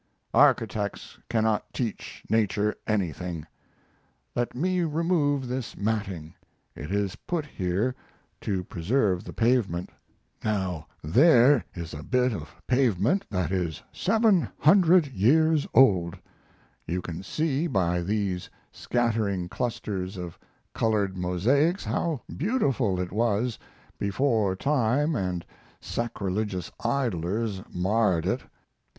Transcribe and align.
Architects 0.33 1.19
cannot 1.29 1.71
teach 1.75 2.23
nature 2.27 2.73
anything. 2.87 3.45
Let 4.35 4.55
me 4.55 4.81
remove 4.81 5.47
this 5.47 5.77
matting 5.77 6.33
it 6.75 6.91
is 6.91 7.15
put 7.15 7.45
here 7.45 7.93
to 8.39 8.63
preserve 8.63 9.23
the 9.25 9.31
pavement; 9.31 9.91
now 10.43 10.87
there 11.03 11.63
is 11.75 11.93
a 11.93 12.01
bit 12.01 12.33
of 12.33 12.49
pavement 12.65 13.27
that 13.29 13.51
is 13.51 13.83
seven 13.91 14.49
hundred 14.57 15.05
years 15.09 15.67
old; 15.71 16.17
you 16.87 16.99
can 17.03 17.21
see 17.21 17.67
by 17.67 18.01
these 18.01 18.49
scattering 18.71 19.47
clusters 19.49 20.17
of 20.17 20.39
colored 20.73 21.15
mosaics 21.15 21.85
how 21.85 22.21
beautiful 22.35 22.99
it 22.99 23.11
was 23.11 23.59
before 23.99 24.55
time 24.55 25.15
and 25.15 25.45
sacrilegious 25.79 26.71
idlers 26.83 27.61
marred 27.69 28.25
it. 28.25 28.41